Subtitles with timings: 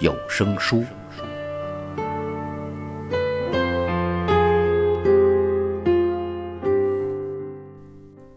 [0.00, 0.84] 有声书。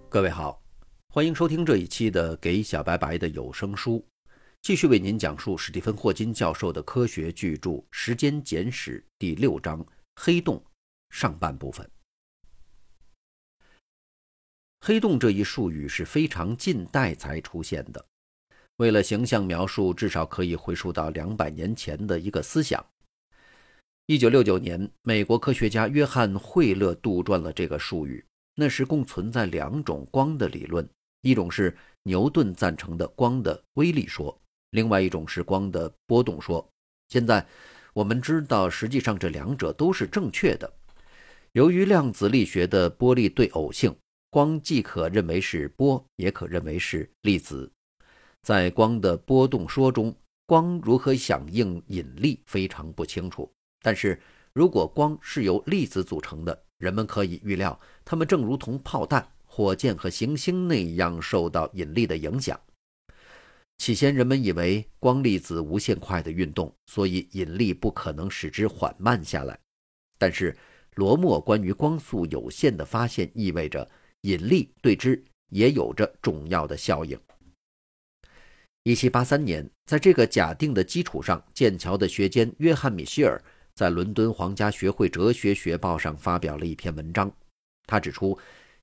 [0.09, 0.59] 各位好，
[1.09, 4.03] 欢迎收听这一期的给小白白的有声书，
[4.63, 9.85] 继续为您讲述史蒂芬·霍金教授的科学巨著《时间简史》第六章
[10.19, 10.65] “黑洞”
[11.11, 11.87] 上半部分。
[14.79, 18.03] 黑洞这一术语是非常近代才出现的。
[18.81, 22.83] 为了形象描述，至少可以回溯到两百年前的一个思想。
[24.07, 28.25] 一九六九年，美国科学家约翰·惠勒杜撰了这个术语。
[28.55, 30.89] 那时共存在两种光的理论，
[31.21, 34.35] 一种是牛顿赞成的光的微粒说，
[34.71, 36.67] 另外一种是光的波动说。
[37.09, 37.45] 现在
[37.93, 40.73] 我们知道，实际上这两者都是正确的。
[41.51, 43.95] 由于量子力学的波粒对偶性，
[44.31, 47.71] 光既可认为是波，也可认为是粒子。
[48.41, 50.15] 在光的波动说中，
[50.47, 53.51] 光如何响应引力非常不清楚。
[53.81, 54.19] 但是
[54.53, 62.59] 如果光是由粒子组成的，人们可以预料，它们正如同炮弹、火箭和行星那样受到引力的影响。
[63.77, 69.57] 起先，人们以为光粒子无限快的运动，所以引力不可能使之缓慢下来。
[70.17, 70.55] 但是，
[70.95, 73.89] 罗默关于光速有限的发现意味着
[74.21, 77.19] 引力对之也有着重要的效应。
[78.83, 83.39] 一七八三年，在这个假定的基础上，剑桥的学监约翰·米歇尔
[83.75, 87.31] 在伦敦皇家学会哲学学报上发表了一篇文章。
[87.85, 88.35] 他指出，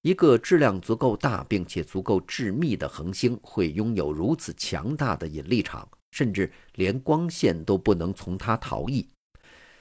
[0.02, 9.04] 一个质量足够大并且足够致密的恒星会拥有如此强大的引力场，甚至连光线都不能从它逃逸。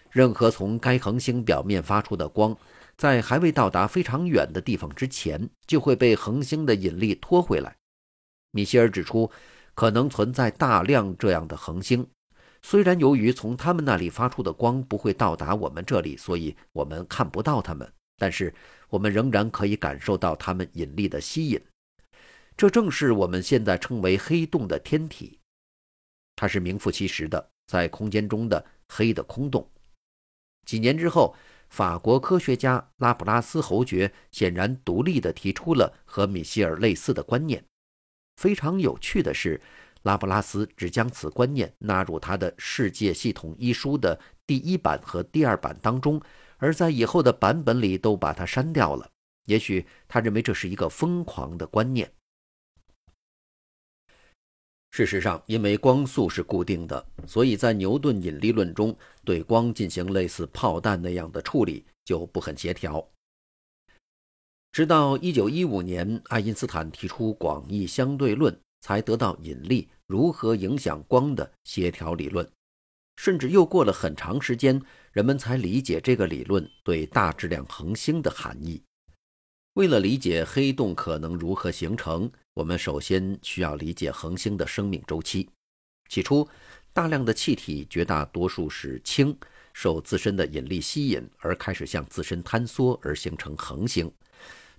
[0.10, 2.58] 任何从该恒星表面发出的光，
[2.98, 7.76] 在还未到达非常远的地方之前，就会被恒星的引力拖回来。
[8.50, 9.30] 米歇尔指出。
[9.78, 12.10] 可能存在大量这样的恒星，
[12.64, 18.52] 虽然由于从它们那里发出的光不会到达我们这里，所以我们看不到它们，但是
[18.90, 21.62] 我们仍然可以感受到它们引力的吸引。
[22.58, 25.38] 这正是我们现在称为黑洞的天体，
[26.36, 29.70] 它是名副其实的在空间中的黑的空洞。
[30.66, 31.36] 几年之后，
[31.70, 37.64] 法国科学家拉普拉斯侯爵显然独立地提出了和米歇尔类似的观念。
[38.38, 39.60] 非常有趣的是，
[40.04, 46.22] 拉布拉斯只将此观念纳入他的《世界系统》一书的第一版和第二版当中，
[46.58, 49.10] 而在以后的版本里都把它删掉了。
[49.46, 52.12] 也许他认为这是一个疯狂的观念。
[54.92, 63.06] 事实上，因为光速是固定的，所以在牛顿引力论中对光进行类似炮弹那样的处理就不很协调。
[64.72, 72.48] 直到1915年，爱因斯坦提出广义相对论，才得到引力如何影响光的协调理论。
[73.16, 74.80] 甚至又过了很长时间，
[75.12, 78.80] 人们才理解这个理论对大质量恒星的含义。
[79.74, 85.50] 为了理解黑洞可能如何形成，我们首先需要理解恒星的生命周期。
[86.10, 86.48] 起初，
[86.94, 89.36] 大量的气体，绝大多数是氢，
[89.74, 94.12] 受自身的引力吸引而开始向自身坍缩，而形成恒星。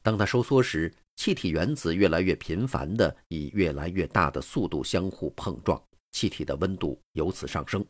[0.09, 5.79] 当它收缩时，气体原子越来越频繁地以越来越大的速度相互碰撞，
[6.13, 7.85] 气体的温度由此上升。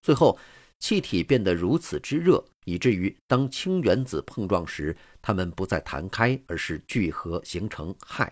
[0.00, 0.38] 最后，
[0.78, 8.26] 气体变得如此之热，以至于当氢原子碰撞时，它们不再弹开，而是聚合形成氦，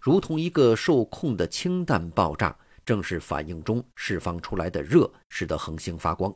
[0.00, 2.58] 如同一个受控的氢弹爆炸。
[2.84, 6.34] 正是反应中释放出来的热，使得恒星发光。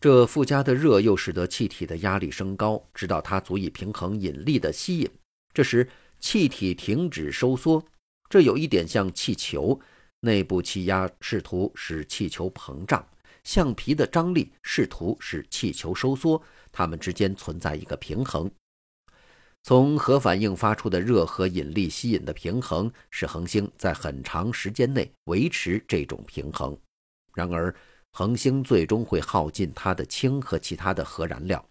[0.00, 5.10] 这附加的热又使得气体的压力升高，直到它足以平衡引力的吸引。
[5.52, 5.88] 这时，
[6.20, 7.84] 气体停止收缩。
[8.28, 9.80] 这有一点像气球，
[10.20, 13.04] 内部气压试图使气球膨胀，
[13.42, 16.40] 橡皮的张力试图使气球收缩，
[16.70, 18.48] 它们之间存在一个平衡。
[19.64, 26.78] 从核反应发出的热和引力吸引的平衡，使恒星在很长时间内维持这种平衡。
[27.34, 27.74] 然而，
[28.18, 31.64] 恒星最终会耗尽它的氢和其他的核燃料。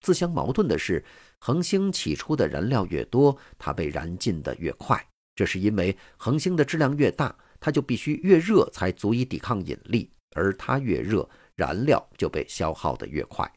[0.00, 1.04] 自相矛盾的是，
[1.40, 5.04] 恒星起初的燃料越多，它被燃尽的越快。
[5.34, 10.08] 这是因为恒星的质量越大，它就必须越热才足以抵抗引力。
[10.36, 13.52] 而它越热，燃料就被消耗得越快。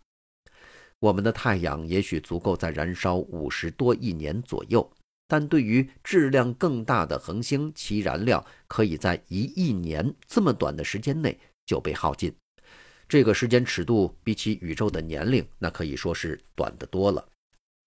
[0.97, 4.91] 我们的太阳也许足够在燃烧五十多亿年左右，
[5.27, 11.39] 但对于质量更大的恒星，其燃料可以在一亿年这么短的时间内
[11.71, 12.35] 就被耗尽。
[13.07, 17.25] 这个时间尺度比起宇宙的年龄，那可以说是短得多了。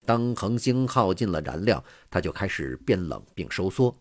[0.07, 3.95] 当恒星耗尽了燃料，它就开始变冷并收缩，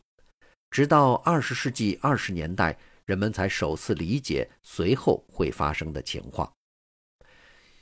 [0.72, 6.50] 直到二十世纪二十年代，人们才首次理解随后会发生的情况。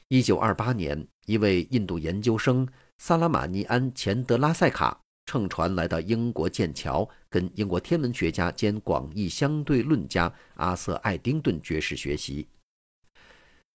[0.08, 2.68] 一九二八年，一位印度研究生
[2.98, 5.00] 萨拉马尼安·钱德拉塞卡
[5.32, 12.46] 乘船来到英国剑桥，跟英国天文学家兼广义相对论家阿瑟·爱丁顿爵士学习。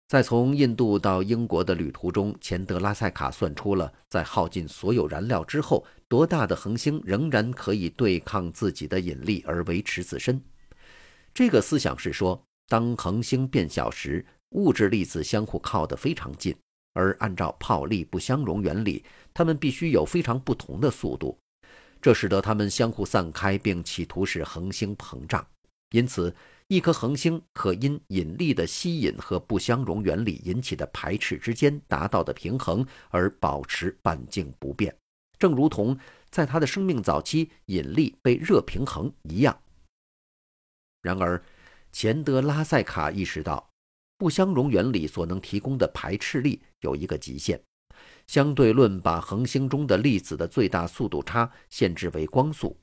[0.09, 10.41] 在从印度到英国的旅途中，钱德拉塞卡算出了在耗尽所有燃料之后，多大的恒星仍然可以对抗自己的引力而维持自身。
[11.35, 16.57] 这个思想是说，当恒星变小时，物质粒子相互靠得非常近，
[16.95, 21.39] 而按照泡利不相容原理，它们必须有非常不同的速度，
[22.03, 25.47] 这使得它们相互散开，并企图使恒星膨胀。
[25.93, 26.35] 因此。
[26.69, 34.97] 一颗恒星可因引力的吸引和不相容原理引起的排斥之间达到的平衡而保持半径不变，
[35.39, 35.95] 正如同
[36.31, 39.61] 在它的生命早期引力被热平衡一样。
[41.03, 41.45] 然而，
[41.91, 43.69] 钱德拉塞卡意识到，
[44.17, 47.63] 不相容原理所能提供的排斥力有一个极限。
[48.33, 52.75] 相对论把恒星中的粒子的最大速度差限制为光速，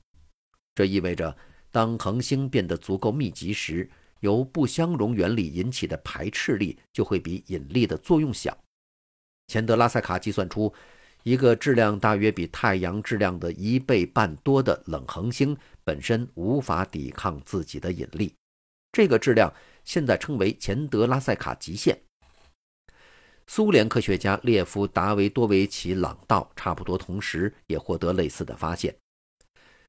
[0.76, 1.36] 这意味着。
[1.72, 8.56] 当恒星变得足够密集时，由不相容原理引起的排斥力就会比引力的作用小。
[9.48, 10.72] 钱德拉塞卡计算出，
[11.24, 18.32] 一个质量大约比太阳质量的一倍半多的冷恒星本身无法抵抗自己的引力，
[18.92, 19.52] 这个质量
[19.82, 22.00] 现在称为钱德拉塞卡极限。
[23.52, 28.94] 苏联科学家列夫·达维多维奇·朗道差不多同时也获得类似的发现。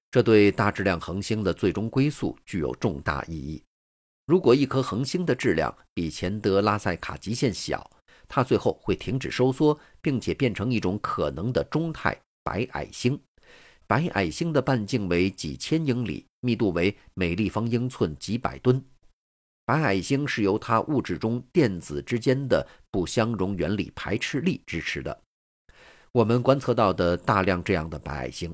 [0.10, 3.62] 这对大质量恒星的最终归宿具有重大意义。
[4.26, 7.88] 如果一颗恒星的质量比钱德拉塞卡极限小，
[8.28, 13.22] 它最后会停止收缩，并且变成一种可能的中态白矮星。
[13.86, 18.84] 白矮星的半径为几千英里，密度为每立方英寸几百吨。
[19.72, 25.18] 白矮星是由它物质中电子之间的不相容原理排斥力支持的。
[26.12, 28.54] 我们观测到的大量这样的白矮星。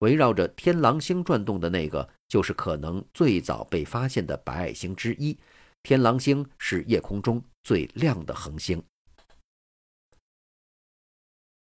[0.00, 5.38] 围绕着天狼星转动的那个，就是可能最早被发现的白矮星之一。
[5.82, 8.82] 天狼星是夜空中最亮的恒星。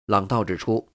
[0.06, 0.88] 朗道指出，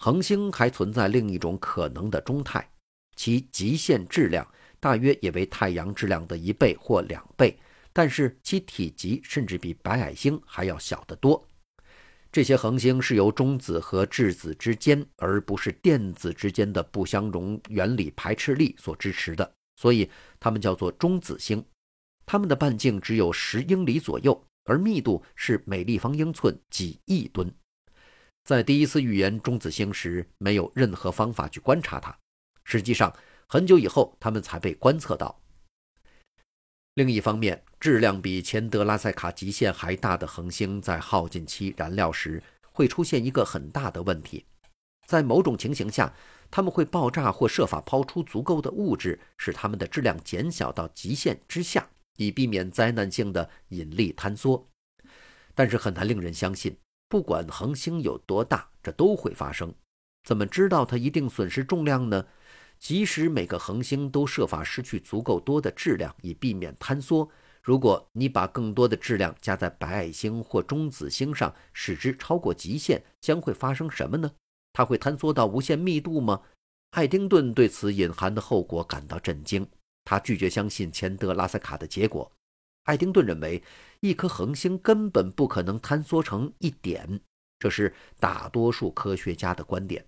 [0.00, 2.70] 恒星还存在另一种可能的中态，
[3.16, 4.46] 其极限质量
[4.82, 7.56] 大约也为太阳质量的一倍或两倍，
[7.92, 11.40] 但是其体积甚至比白矮星还要小得多。
[12.32, 21.64] 这些恒星是由中子和质子之间，而不是电子之间的不相容原理排斥力所支持的，所以它们叫做中子星。
[22.26, 27.48] 它们的半径只有十英里左右，而密度是每立方英寸几亿吨。
[28.42, 32.18] 在第一次预言中子星时，没有任何方法去观察它。
[32.64, 33.14] 实际上，
[33.52, 35.38] 很久以后，它们才被观测到。
[36.94, 44.46] 另一方面，质量比钱德拉塞卡极限还大的恒星在耗尽其燃料时，会出现一个很大的问题：
[45.06, 46.14] 在某种情形下，
[46.50, 51.86] 它们会爆炸或设法抛出足够的物质，使它们的质量减小到极限之下，
[52.16, 54.66] 以避免灾难性的引力坍缩。
[55.54, 56.74] 但是很难令人相信，
[57.06, 59.74] 不管恒星有多大，这都会发生。
[60.24, 62.24] 怎么知道它一定损失重量呢？
[62.82, 67.30] 即使每个恒星都设法失去足够多的质量以避免坍缩，
[67.62, 74.28] 如果你把更多的质量加在白矮星或中子星上，使之超过极限，将会发生什么呢？
[74.72, 76.42] 它会坍缩到无限密度吗？
[76.90, 79.64] 爱丁顿对此隐含的后果感到震惊，
[80.04, 82.32] 他拒绝相信钱德拉塞卡的结果。
[82.82, 83.62] 爱丁顿认为，
[84.00, 87.20] 一颗恒星根本不可能坍缩成一点，
[87.60, 90.04] 这是大多数科学家的观点。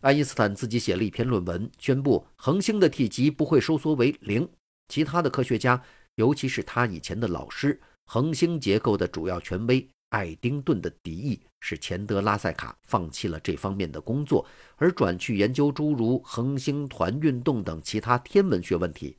[0.00, 4.48] 爱因斯坦自己写了一篇论文，宣布恒星的体积不会收缩为零。
[4.86, 5.82] 其他的科学家，
[6.14, 19.18] 尤其是他以前的老师，恒星结构的主要权威爱丁顿的敌意，使钱德拉塞卡放弃了这方面的工作，而转去研究诸如恒星团运动等其他天文学问题。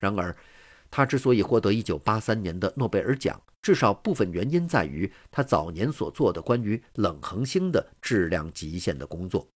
[0.00, 0.36] 然而，
[0.90, 9.48] 他之所以获得1983年的诺贝尔奖，至少部分原因在于他早年所做的关于冷恒星的质量极限的工作。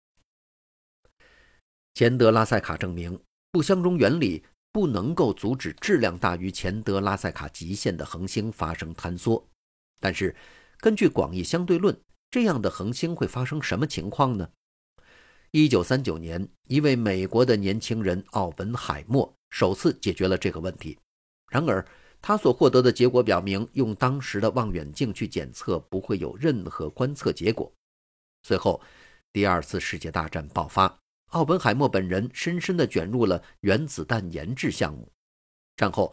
[1.94, 3.18] 钱德拉塞卡证明，
[3.50, 9.46] 不相容原理不能够阻止质量大于钱德拉塞卡极限的恒星发生坍缩。
[10.00, 10.34] 但是，
[10.78, 11.98] 根据广义相对论，
[12.30, 14.48] 这样的恒星会发生什么情况呢？
[15.50, 20.98] 一九三九年，一位美国的年轻人奥本海默首次解决了这个问题。
[21.50, 21.86] 然而，
[22.22, 27.70] 他所获得的结果表明，用当时的望远镜去检测不会有任何观测结果。
[28.44, 28.80] 随后，
[29.30, 30.98] 第二次世界大战爆发，
[31.32, 35.10] 奥本海默本人深深地卷入了原子弹研制项目。
[35.76, 36.12] 战后，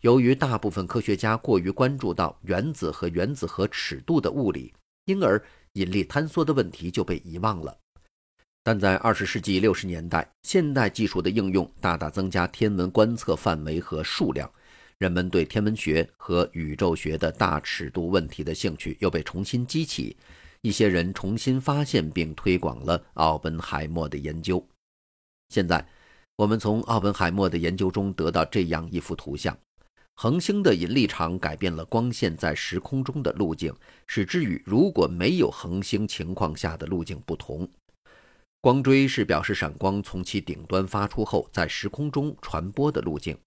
[0.00, 4.74] 由于大部分科学家过于关注到原子和原子核尺度的物理，
[5.06, 7.74] 因而引力坍缩的问题就被遗忘了。
[8.62, 14.50] 但在二十世纪六十年代，现代技术的应用大大增加天文观测范围和数量，
[14.98, 20.14] 人们对天文学和宇宙学的大尺度问题的兴趣又被重新激起。
[20.60, 24.66] 一些人重新发现并推广了奥本海默的研究。
[25.48, 25.86] 现在，
[26.36, 29.56] 我们从奥本海默的研究中得到这样一幅图像：
[30.14, 33.74] 恒星的引力场改变了光线在时空中的路径，
[34.06, 37.68] 使之与如果没有恒星情况下的路径不同。
[38.60, 43.38] 光锥是表示闪光从其顶端发出后在时空中传播的路径。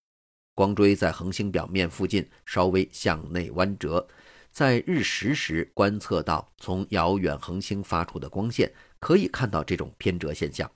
[0.56, 4.08] 光锥在恒星表面附近稍微向内弯折，
[4.52, 10.70] 在日食时观测到从遥远恒星发出的光线，可以看到这种偏折现象。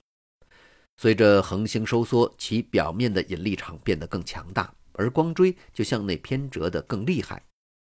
[0.96, 7.44] 随着恒星收缩，其表面的引力场变得更强大，而光锥就向内偏折得更厉害，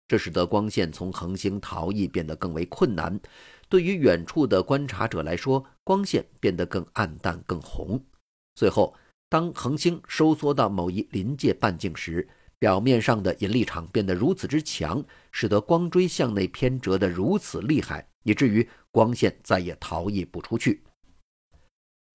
[0.07, 3.19] 这使得光线从恒星逃逸变得更为困难。
[3.67, 7.99] 对于远处的观察者来说，光线变得更暗淡、更红。
[8.53, 8.95] 最后，
[9.27, 20.83] 当恒星收缩到某一临界半径时，表面上的引力场变得如此之强，使得光锥向内偏折得如此厉害，以至于光线再也逃逸不出去。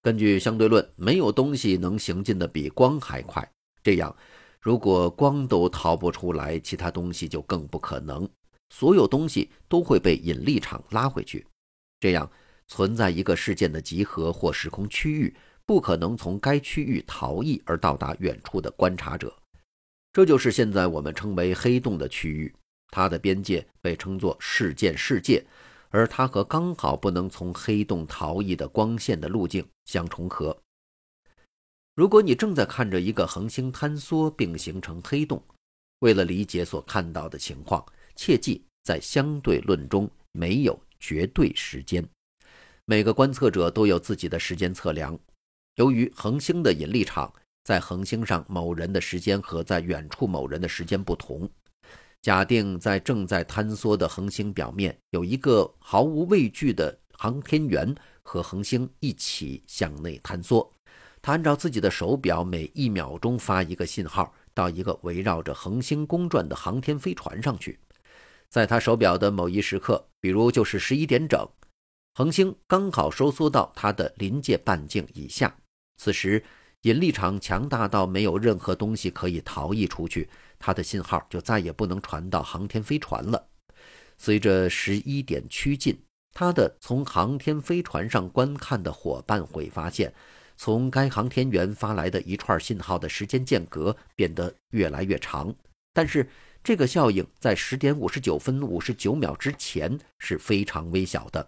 [0.03, 3.51] 根据相对论，没有东西能行进的比光还快。
[3.81, 4.15] 这样，
[4.61, 8.29] 如果光都逃不出来，其他东西就更不可能。
[8.69, 11.45] 所有东西都会被引力场拉回去，
[11.99, 12.29] 这样
[12.67, 15.35] 存在一个事件的集合或时空区域，
[15.65, 19.35] 不可能从该区域逃逸而到达远处的观察者。
[20.15, 22.55] 这就是现在我们称为黑洞的区域，
[22.89, 25.45] 它的边界被称作事件世界，
[25.89, 30.57] 而它和刚好不能从黑洞逃逸的光线的路径相重合。
[31.95, 35.43] 如果你正在看着一个恒星坍缩并形成黑洞，
[35.99, 37.85] 为了理解所看到的情况。
[38.15, 42.07] 切记，在相对论中没有绝对时间，
[42.85, 45.19] 每个观测者都有自己的时间测量。
[45.75, 47.33] 由于恒星的引力场
[47.65, 51.49] 在恒星上某人的时间和在远处某人的时间不同，
[52.21, 60.71] 假定在正在坍缩的恒星表面有一个毫无畏惧的航天员和恒星一起向内坍缩，
[61.23, 67.79] 他按照自己的手表每一秒钟发一个信号到一个围绕着恒星公转的航天飞船上去。
[68.47, 71.43] 在他手表的某一时刻，比如就是十一点整，
[72.13, 75.57] 恒星刚好收缩到它的临界半径以下。
[75.97, 76.43] 此时，
[76.85, 83.47] 引力场强大到没有任何东西可以逃逸出去，它的信号就再也不能传到航天飞船了。
[84.19, 85.99] 随着十一点趋近，
[86.31, 90.13] 他的从航天飞船上观看的伙伴会发现，
[90.57, 95.53] 从该航天员发来的一串信号的时间间隔变得越来越长，
[95.91, 96.29] 但是。
[96.63, 101.47] 这个效应在十点五十九分五十九秒之前是非常微小的，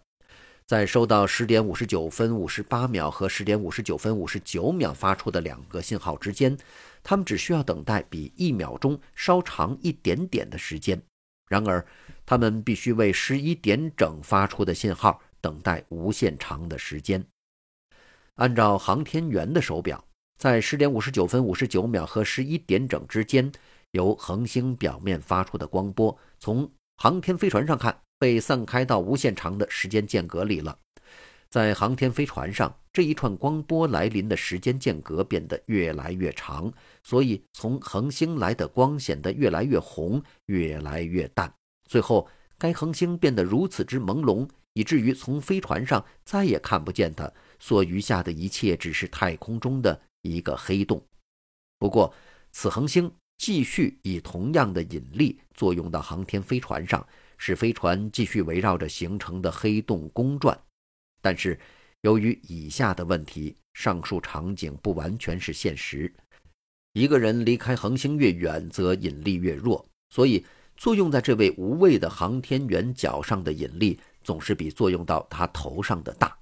[0.68, 6.58] 在收到十点五十九分五十八秒和十点五十九分五十九秒发出的两个信号之间，
[7.02, 11.02] 他们只需要等待比一秒钟稍长一点点的时间。
[11.48, 11.86] 然而，
[12.26, 17.26] 他们必须为十一点整发出的信号等待无限长的时间。
[18.36, 20.04] 按照航天员的手表，
[20.38, 23.50] 在十点五十九分五十九秒和十一点整之间。
[23.92, 30.78] 由恒星表面发出的光波，从航天飞船上看，被散开到无限长的时间间隔里了。
[31.50, 36.72] 在航天飞船上，这一串光波来临的时间间隔变得越来越长，
[37.04, 41.52] 所以从恒星来的光显得越来越红，越来越淡。
[41.90, 47.32] 最后，该恒星变得如此之朦胧，以至于从飞船上再也看不见它。
[47.60, 51.02] 所余下的一切只是太空中的一个黑洞。
[51.80, 52.14] 不过，
[52.52, 53.12] 此恒星。
[53.40, 57.06] 继续以同样的引力作用到航天飞船上，
[57.38, 60.60] 使飞船继续围绕着形成的黑洞公转。
[61.22, 61.60] 但是，
[62.01, 66.13] 由于以下的问题，上述场景不完全是现实。
[66.94, 70.44] 一个人离开恒星越远，则引力越弱，所以
[70.75, 76.36] 作用在这位无畏的航天员脚上的引力总是比作用到他头上的大。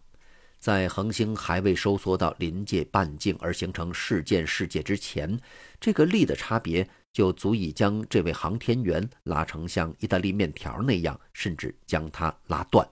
[0.58, 5.40] 在恒星还未收缩到临界半径而形成事件世界之前，
[5.80, 12.86] 这个力的差别就足以将这位航天员拉成像意大利面条那样，甚至将它拉断。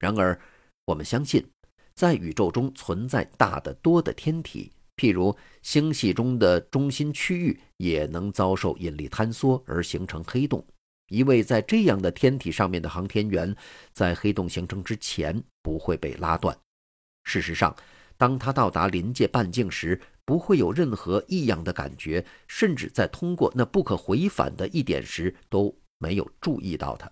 [0.00, 0.36] 然而，
[0.84, 1.48] 我们相信，
[1.94, 10.66] 在宇宙中存在大得多的天体，譬如星系中的中心区域也能遭受引力坍缩而形成黑洞。
[11.06, 13.54] 一位在这样的天体上面的航天员，
[13.92, 16.58] 在黑洞形成之前不会被拉断。
[17.22, 17.76] 事实上，
[18.20, 27.10] 当他到达临界半径时，不会有任何异样的感觉，甚至在通过那不可回返的一点时都没有注意到它。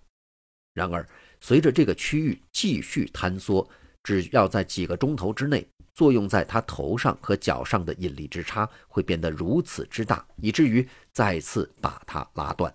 [0.75, 1.09] 然而，
[1.41, 3.67] 随着这个区域继续坍缩，
[4.03, 12.71] 只要在几个钟头之内，作用在他头上和脚上的引力之差会变得如此之大，以至于再次把它拉断。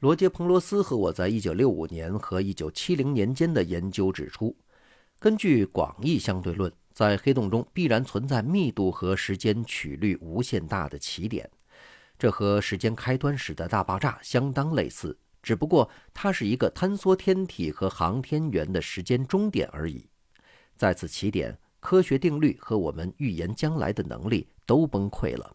[0.00, 4.54] 罗杰·彭罗斯和我在1965年和1970年间的研究指出，
[5.20, 11.50] 根据广义相对论，在黑洞中必然存在密度和时间曲率无限大的起点，
[12.16, 20.08] 这和时间开端时的大爆炸相当类似，只不过它是一个坍缩天体和航天员的时间终点而已。
[20.76, 25.52] 在此起点，科学定律和我们预言将来的能力都崩溃了。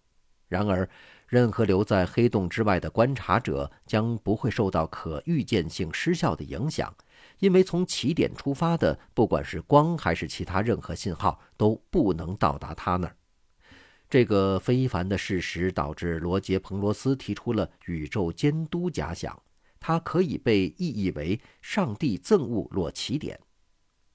[0.49, 0.87] 然而，
[1.25, 6.93] 任何留在黑洞之外的观察者将不会受到可预见性失效的影响，
[7.43, 13.17] 因为从起点出发的，不管是光还是其他任何信号，都不能到达他那儿。
[14.09, 19.37] 这个非凡的事实导致罗杰·彭罗斯提出了宇宙监督假想，
[19.77, 23.37] 它可以被意译为上帝赠物落起点。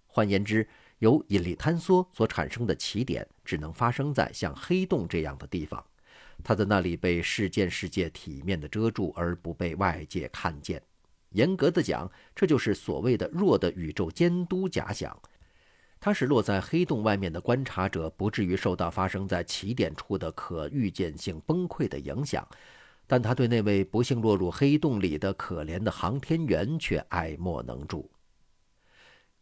[0.07, 0.67] 换言之，
[1.01, 5.85] 由引力坍缩所产生的起点只能发生在像黑洞这样的地方。
[6.43, 10.83] 他在那里被事件世界体面的遮住，而不被外界看见。
[11.31, 15.17] 严格的讲，这就是所谓的弱的宇宙监督假想。
[16.01, 22.47] 它使落在黑洞外面的观察者不至于受到发生在起点处的可预见性崩溃的影响，
[23.07, 28.09] 但他对那位不幸落入黑洞里的可怜的航天员却爱莫能助。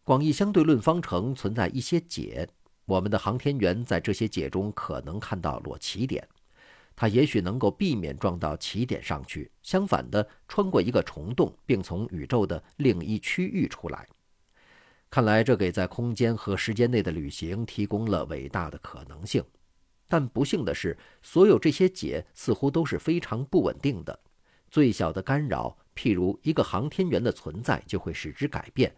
[0.02, 2.48] 广义相对论方程存在一些解，
[2.86, 6.26] 我们的航天员在这些解中可能看到落起点。
[6.96, 14.08] 他也许能够避免撞到起点上去，相反的，穿过一个虫洞，并从宇宙的另一区域出来。
[15.10, 19.44] 看来，这给在空间和时间内的旅行提供了伟大的可能性。
[20.08, 24.18] 但不幸的是，所有这些解似乎都是非常不稳定的。
[24.70, 28.94] 最小的干扰，譬如一个航天员的存在，就会使之改变，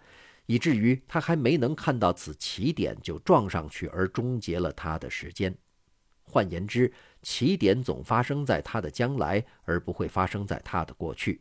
[0.47, 5.57] 以至于他还没能看到此起点就撞上去，而终结了他的时间。
[6.29, 11.41] 换言之，起点总发生在它的将来，而不会发生在它的过去。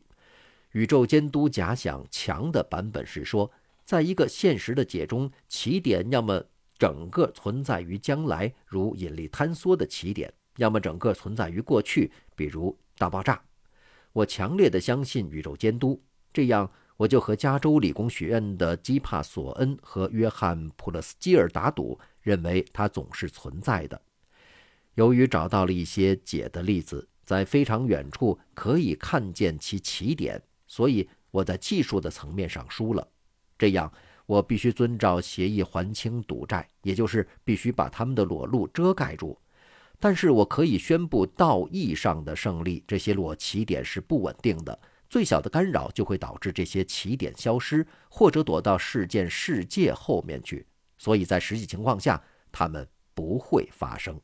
[0.71, 3.52] 宇宙监督假想强的版本是说，
[3.84, 6.43] 在一个现实的解中，起点要么
[6.78, 13.41] 整个存在于将来，如引力坍缩的起点；要么整个存在于过去，比如大爆炸。
[14.13, 16.02] 我强烈的相信宇宙监督，
[16.34, 24.02] 这样我就和加州理工学院的基帕索恩和约翰普勒斯基尔打赌，认为它总是存在的。
[24.97, 33.07] 由于找到了一些解的例子，在非常远处可以看见其起点，所以我在技术的层面上输了。
[33.60, 33.93] 这样，
[34.25, 39.39] 我必须遵照协议还清赌债，也就是必须把他们的裸露遮盖住。
[39.99, 50.65] 但是我可以宣布道义上的胜利：这些裸起点是不稳定的，最小的干扰就会导致这些起点消失，或者躲到事件世界后面去。
[50.97, 52.19] 所以在实际情况下，
[52.51, 54.19] 它们不会发生。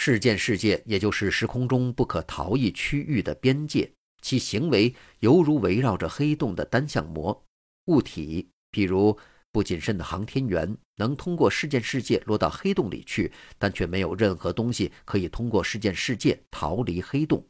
[0.00, 3.90] 事件世界，也就是时空中不可逃逸区域的边界，
[4.22, 7.44] 其行为犹如围绕着黑洞的单向膜。
[7.86, 9.18] 物体，譬如
[9.50, 17.44] 不谨慎的航天员，能通过事件世界落到黑洞里去，但却没有任何东西可以通过事件世界逃离黑洞。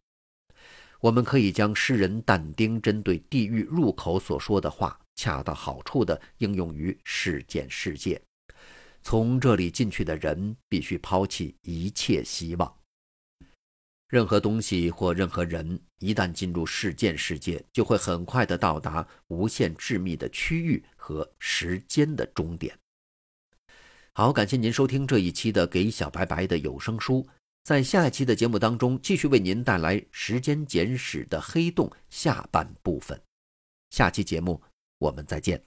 [1.01, 8.19] 我们可以将诗人但丁针对地狱入口所说的话，恰到好处地应用于事件世界。
[9.03, 12.75] 从这里进去的人必须抛弃一切希望。
[14.09, 22.75] 任何东西或任何人一旦进入事件世界，就会很快的到达无限致密的区域和时间的终点。
[24.15, 27.23] 好，感谢您收听这一期的《给小白白的有声书》。
[27.65, 33.21] 在下一期的节目当中，继续为您带来《时间简史》的黑洞下半部分。
[33.91, 34.63] 下期节目
[34.99, 35.63] 我们再见。